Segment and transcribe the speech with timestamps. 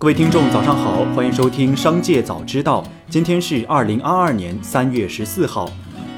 [0.00, 2.82] 各位听众，早上好，欢迎收听《商界早知道》。
[3.10, 5.70] 今天是二零二二年三月十四号。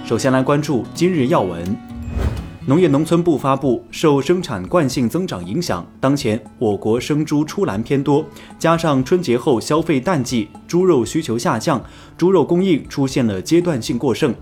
[0.07, 1.77] 首先来关注今日要闻。
[2.65, 8.25] 农业农村部发布，受生产惯性增长影响，当前我国生猪出栏偏多，
[8.57, 11.83] 加上春节后消费淡季，猪肉需求下降，
[12.17, 14.33] 猪肉供应出现了阶段性过剩。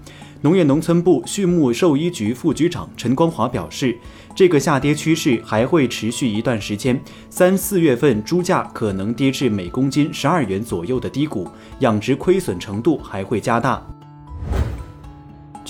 [0.43, 3.99] 农业农村部畜牧兽医局副局长陈光华表示，
[4.35, 6.99] 这个下跌趋势还会持续一段时间，
[7.29, 11.47] 三四月份猪价可能跌至每公斤十二元左右的低谷，
[11.81, 13.87] 养殖亏损程度还会加大。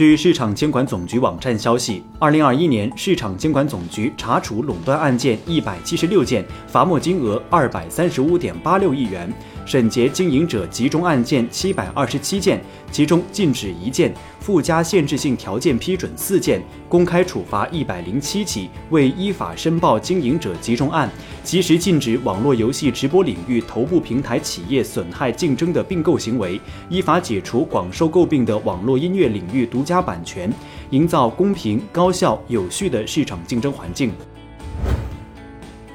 [0.00, 9.30] 据市场监管总局网站消息，二零二一年市场监管总局查处垄断案件一百七十六件，罚没金额二百三十五点八六亿元。
[9.66, 21.08] 审结经营者集中案件七百二十七件，其中禁止一件，附加限制性条件批准四件，公开处罚一百零七起未依法申报经营者集中案，
[21.44, 30.48] 及时禁止网络游戏直播领域头部平台企业损害竞争的并购行为，依法解除广受诟病的网络音乐领域独加版权，
[30.90, 34.12] 营造公平、高效、有序的市场竞争环境。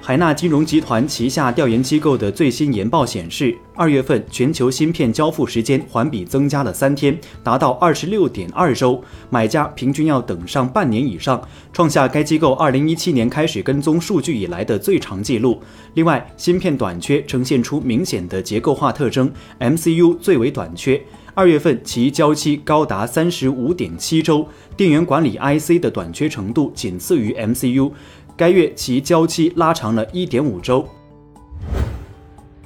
[0.02, 15.60] 海纳金融集团旗下调研机构的最新研报显示，二月份全球芯片交付时间环比增加了三天，达到二十六点二周，买家平均要等上半年以上，创下该机构二零一七年开始跟踪数据以来的最长记录。
[15.94, 21.02] 另外，芯片短缺呈现出明显的结构化特征，MCU 最为短缺，
[21.38, 24.48] 二月份其交期高达三十五点七周，
[24.78, 27.92] 电源管理 IC 的短缺程度仅次于 MCU。
[28.38, 30.88] 该月其交期拉长了一点五周。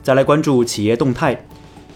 [0.04, 1.44] 再来关注企业动态。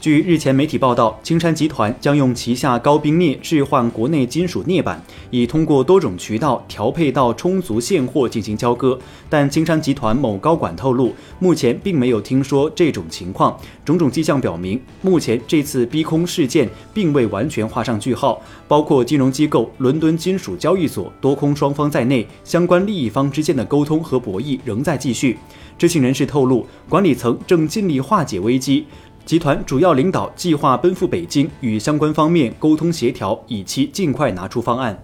[0.03, 8.99] 据日前媒体报道，青山集团将用旗下高冰镍置换国内金属镍板，已通过多种渠道调配到充足现货进行交割。
[9.29, 13.57] 但青山集团某高管透露，目前并没有听说这种情况。
[13.85, 18.41] 种种迹象表明，目前这次逼空事件并未完全画上句号。
[18.67, 25.37] 包括金融机构、伦敦金属交易所、多空双方在内，相关利益方之间的沟通和博弈仍在继续。
[25.77, 28.85] 知情人士透露，管理层正尽力化解危机。
[29.25, 35.01] 集团主要领导计划奔赴北京，与相关方面沟通协调，以期尽快拿出方案。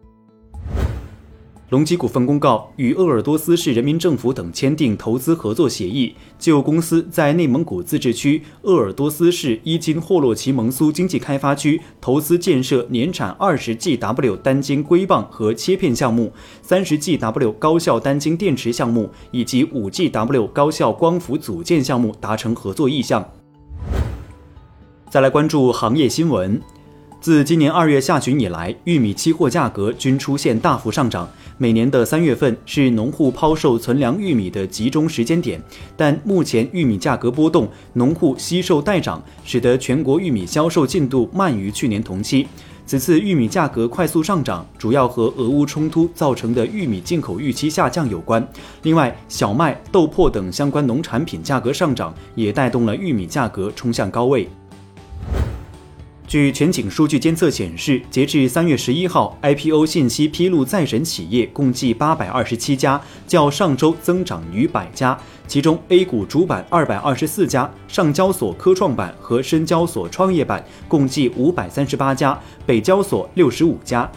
[1.70, 23.26] 隆基股份公告，与鄂尔多斯市人民政府等签订投资合作协议，就公司在内蒙古自治区鄂尔多斯市伊金霍洛旗蒙苏经济开发区投资建设年产二十 GW 单晶硅棒和切片项目、三十 GW 高效单晶电池项目以及五 GW 高效光伏组件项目达成合作意向。
[25.10, 26.62] 再来关注行业新闻。
[27.20, 31.28] 自今年二月下旬以来，玉米期货价格均出现大幅上涨。
[31.58, 35.60] 每年的三月份是农户抛售存粮玉米的集中时间点，
[35.98, 42.48] 但目前玉米价格波动，农户惜售待涨，使得全国玉米销售进度慢于去年同期。
[42.86, 48.48] 此次玉米价格快速上涨，主要和俄乌冲突造成的玉米进口预期下降有关。
[48.84, 54.48] 另外，小麦、豆粕等相关农产品价格上涨，也带动了玉米价格冲向高位。
[56.30, 65.20] 据全景数据监测显示，截至三月十一号，IPO 信息披露在审企业共计八百二十七家，较上周增长逾百家。
[65.48, 74.08] 其中，A 股主板二百二十四家，上交所科创板和深交所创业板共计五百三十八家，北交所六十五家。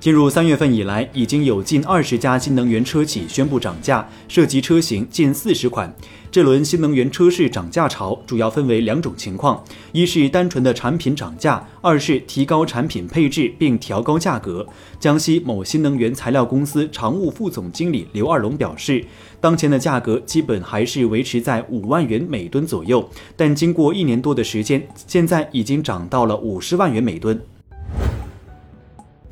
[0.00, 5.92] 进入三月份以来，已经有近二十家新能源车企宣布涨价，涉及车型近四十款。
[6.30, 9.60] 这轮新能源车市涨价潮主要分为两种情况：
[9.90, 14.64] 一是单纯的产品涨价，二是提高产品配置并调高价格。
[15.00, 19.04] 江西某新能源材料公司常务副总经理刘二龙表示，
[19.40, 27.40] 当前的价格基本还是维持在五万元每吨左右，但经过一年多的时间，现在已经涨到了五十万元每吨。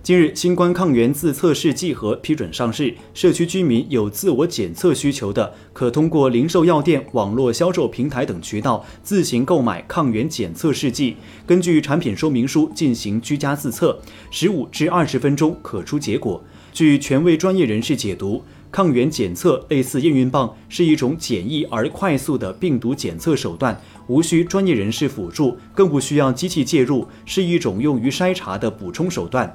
[0.07, 14.01] 近日，新冠抗原自测试剂盒批准上市，社区居民有自我检测需求的，可通过零售药店、网络销售平台等渠道自行购买抗原检测试剂，根据产品说明书进行居家自测，
[14.31, 16.41] 十五至二十分钟可出结果。
[16.73, 23.77] 据权威专业人士解读，抗原检测类似验孕棒，是一种简易而快速的病毒检测手段，
[24.07, 29.53] 无需专业人士辅助，更不需要机器介入，是一种用于筛查的补充手段。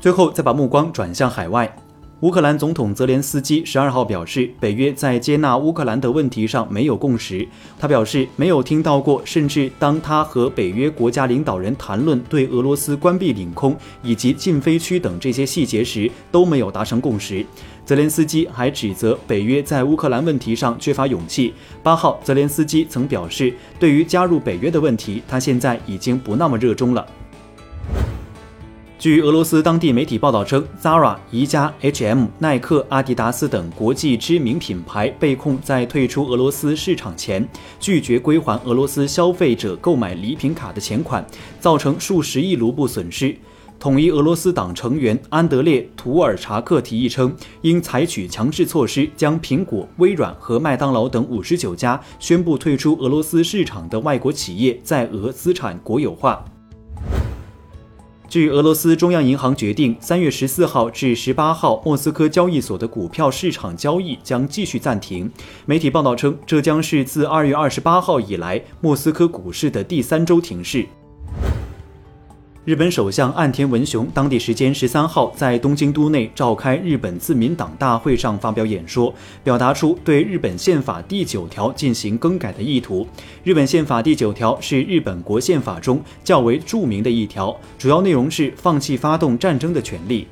[0.00, 1.76] 最后，再把目光转向海外。
[2.20, 7.46] 乌克兰总统泽连斯基十二号表示，北约在接纳乌克兰的问题上没有共识。
[7.78, 17.44] 他表示，没有听到过，甚至当他和北约国家领导人谈论对俄罗斯关闭领空以及禁飞区等这些细节时，都没有达成共识。
[17.84, 21.54] 泽连斯基还指责北约在乌克兰问题上缺乏勇气。
[21.82, 27.06] 八号，泽连斯基曾表示，对于加入北约的问题，他现在已经不那么热衷了。
[28.98, 37.48] 据俄罗斯当地媒体报道称，Zara、宜家、H&M、耐克、阿迪达斯等国际知名品牌被控在退出俄罗斯市场前
[37.78, 41.24] 拒绝归还俄罗斯消费者购买礼品卡的钱款，
[41.60, 43.32] 造成数十亿卢布损失。
[43.78, 56.44] 统一俄罗斯党成员安德烈·图尔查克提议称，应采取强制措施，将苹果、微软和麦当劳等五十九家宣布退出俄罗斯市场的外国企业在俄资产国有化。
[58.28, 65.30] 据俄罗斯中央银行决定，三月十四号至十八号，莫斯科交易所的股票市场交易将继续暂停。
[65.64, 70.86] 媒体报道称，这将是自二月二十八号以来莫斯科股市的第三周停市。
[72.68, 79.10] 日本首相岸田文雄当地时间十三号在东京都内召开日本自民党大会上发表演说，
[79.42, 83.08] 表达出对日本宪法第九条进行更改的意图。
[83.42, 90.26] 日本宪法第九条是日本国宪法中较为著名的一条，主要内容是放弃发动战争的权利。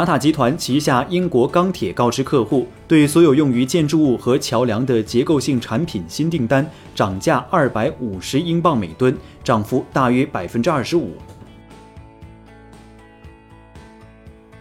[0.00, 9.14] 马塔集团旗下英国钢铁告知客户，对所有用于建筑物和桥梁的结构性产品新订单涨价二百五十英镑每吨，
[9.44, 11.12] 涨幅大约百分之二十五。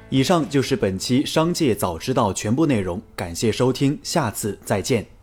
[0.10, 5.19] 以上就是本期《商界早知道》全部内容，感谢收听，下次再见。